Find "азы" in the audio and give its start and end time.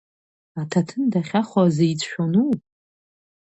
1.67-1.85